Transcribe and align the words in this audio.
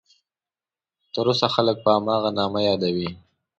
تر 1.13 1.25
اوسه 1.31 1.47
خلک 1.55 1.77
په 1.83 1.89
هماغه 1.97 2.29
نامه 2.39 2.59
یادوي. 2.69 3.09